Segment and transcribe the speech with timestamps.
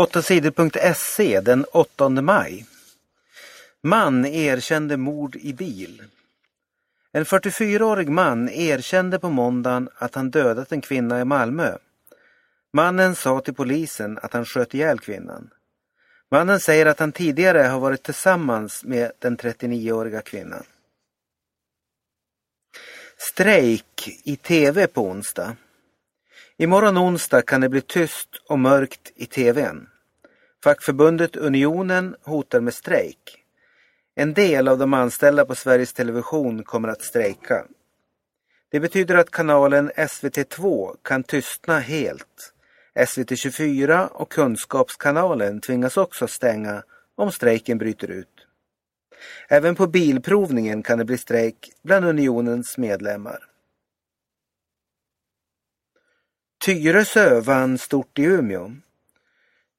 [0.00, 2.66] 8sidor.se den 8 maj.
[3.82, 6.02] Man erkände mord i bil.
[7.12, 11.76] En 44-årig man erkände på måndagen att han dödat en kvinna i Malmö.
[12.72, 15.50] Mannen sa till polisen att han sköt ihjäl kvinnan.
[16.30, 20.64] Mannen säger att han tidigare har varit tillsammans med den 39-åriga kvinnan.
[23.18, 25.56] Strejk i tv på onsdag.
[26.56, 29.89] Imorgon onsdag kan det bli tyst och mörkt i tvn.
[30.64, 33.44] Fackförbundet Unionen hotar med strejk.
[34.14, 37.66] En del av de anställda på Sveriges Television kommer att strejka.
[38.70, 42.52] Det betyder att kanalen SVT2 kan tystna helt.
[42.94, 46.82] SVT24 och Kunskapskanalen tvingas också stänga
[47.14, 48.46] om strejken bryter ut.
[49.48, 53.38] Även på bilprovningen kan det bli strejk bland Unionens medlemmar.
[56.64, 58.72] Tyresö vann stort i Umeå.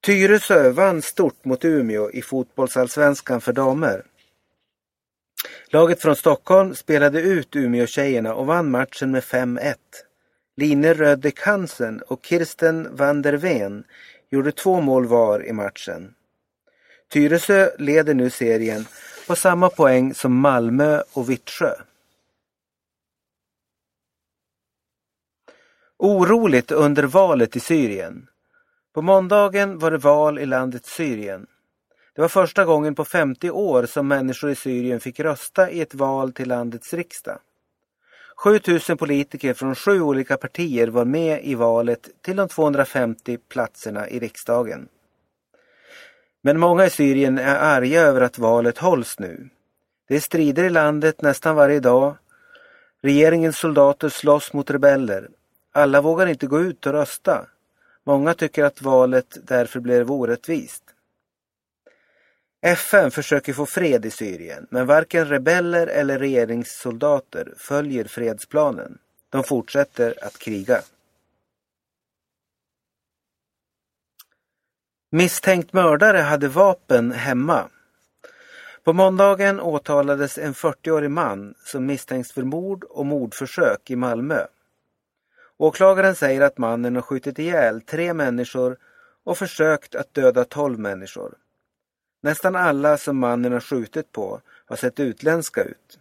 [0.01, 4.03] Tyresö vann stort mot Umeå i fotbollsallsvenskan för damer.
[5.67, 9.75] Laget från Stockholm spelade ut Umeå-tjejerna och vann matchen med 5-1.
[10.57, 13.83] Line Röde Kansen och Kirsten van der Ven
[14.29, 16.13] gjorde två mål var i matchen.
[17.09, 18.85] Tyresö leder nu serien
[19.27, 21.73] på samma poäng som Malmö och Vittsjö.
[25.97, 28.27] Oroligt under valet i Syrien.
[28.93, 31.47] På måndagen var det val i landet Syrien.
[32.15, 35.95] Det var första gången på 50 år som människor i Syrien fick rösta i ett
[35.95, 37.39] val till landets riksdag.
[38.43, 44.19] 7000 politiker från sju olika partier var med i valet till de 250 platserna i
[44.19, 44.87] riksdagen.
[46.41, 49.49] Men många i Syrien är arga över att valet hålls nu.
[50.07, 52.17] Det är strider i landet nästan varje dag.
[53.01, 55.29] Regeringens soldater slåss mot rebeller.
[55.71, 57.45] Alla vågar inte gå ut och rösta.
[58.05, 60.83] Många tycker att valet därför blev orättvist.
[62.61, 68.97] FN försöker få fred i Syrien, men varken rebeller eller regeringssoldater följer fredsplanen.
[69.29, 70.81] De fortsätter att kriga.
[75.11, 77.69] Misstänkt mördare hade vapen hemma.
[78.83, 84.45] På måndagen åtalades en 40-årig man som misstänks för mord och mordförsök i Malmö.
[85.61, 88.77] Åklagaren säger att mannen har skjutit ihjäl tre människor
[89.23, 91.37] och försökt att döda tolv människor.
[92.23, 95.99] Nästan alla som mannen har skjutit på har sett utländska ut.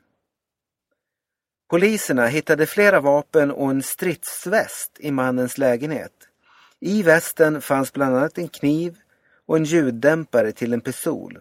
[1.68, 6.28] Poliserna hittade flera vapen och en stridsväst i mannens lägenhet.
[6.80, 8.96] I västen fanns bland annat en kniv
[9.46, 11.38] och en ljuddämpare till en pistol.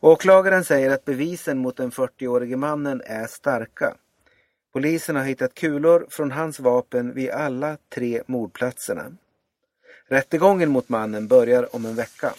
[0.00, 3.96] Åklagaren säger att bevisen mot den 40-årige mannen är starka.
[4.72, 9.12] Polisen har hittat kulor från hans vapen vid alla tre mordplatserna.
[10.06, 12.34] Rättegången mot mannen börjar om en vecka.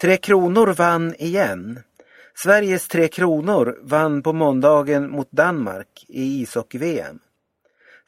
[0.00, 1.80] Tre Kronor vann igen.
[2.34, 7.18] Sveriges Tre Kronor vann på måndagen mot Danmark i ishockey-VM.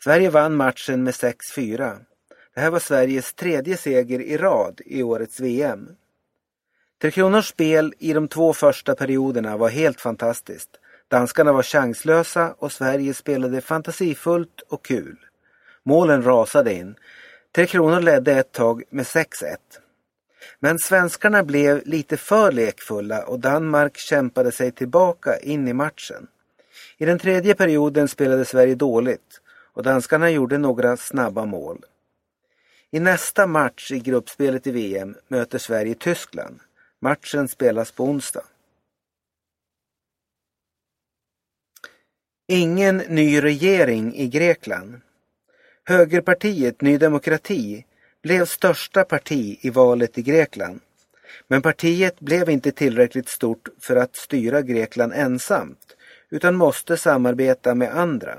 [0.05, 1.99] Sverige vann matchen med 6-4.
[2.55, 5.97] Det här var Sveriges tredje seger i rad i årets VM.
[7.05, 10.71] Tre Kronors spel i de två första perioderna var helt fantastiskt.
[11.09, 15.17] Danskarna var chanslösa och Sverige spelade fantasifullt och kul.
[15.83, 16.97] Målen rasade in.
[17.55, 19.27] Tre Kronor ledde ett tag med 6-1.
[20.61, 26.27] Men svenskarna blev lite för lekfulla och Danmark kämpade sig tillbaka in i matchen.
[26.99, 29.41] I den tredje perioden spelade Sverige dåligt
[29.73, 31.85] och danskarna gjorde några snabba mål.
[32.91, 36.61] I nästa match i gruppspelet i VM möter Sverige Tyskland.
[37.05, 38.45] Matchen spelas på onsdag.
[42.49, 45.01] Ingen ny regering i Grekland.
[45.85, 47.85] Högerpartiet Ny Demokrati
[48.23, 50.81] blev största parti i valet i Grekland.
[51.49, 55.97] Men partiet blev inte tillräckligt stort för att styra Grekland ensamt
[56.31, 58.39] utan måste samarbeta med andra.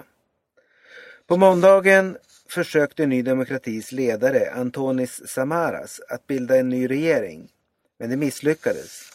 [1.27, 2.17] På måndagen
[2.49, 7.51] försökte Ny Demokratis ledare Antonis Samaras att bilda en ny regering.
[7.99, 9.11] Men det misslyckades.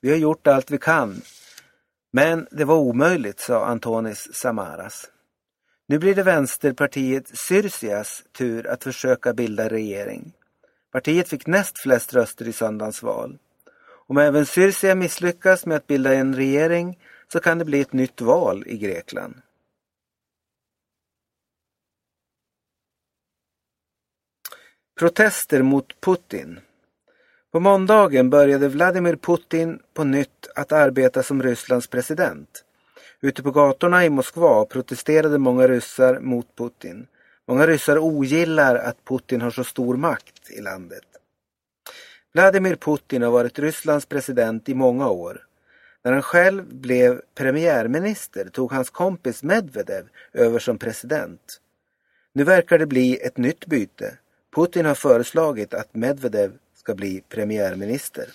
[0.00, 1.22] Vi har gjort allt vi kan.
[2.12, 5.10] Men det var omöjligt, sa Antonis Samaras.
[5.86, 10.32] Nu blir det vänsterpartiet Syrsias tur att försöka bilda regering.
[10.92, 13.38] Partiet fick näst flest röster i söndagens val.
[14.06, 16.98] Om även Syrsia misslyckas med att bilda en regering
[17.32, 19.34] så kan det bli ett nytt val i Grekland.
[24.98, 26.60] Protester mot Putin.
[27.54, 32.64] På måndagen började Vladimir Putin på nytt att arbeta som Rysslands president.
[33.20, 37.06] Ute på gatorna i Moskva protesterade många ryssar mot Putin.
[37.48, 41.04] Många ryssar ogillar att Putin har så stor makt i landet.
[42.32, 45.46] Vladimir Putin har varit Rysslands president i många år.
[46.04, 51.60] När han själv blev premiärminister tog hans kompis Medvedev över som president.
[52.32, 54.18] Nu verkar det bli ett nytt byte.
[54.54, 56.52] Putin har föreslagit att Medvedev
[56.84, 58.28] ska bli premiärminister.